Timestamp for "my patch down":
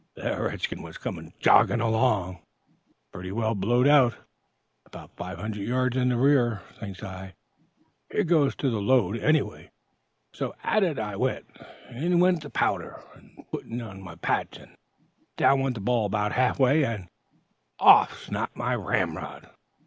14.01-15.59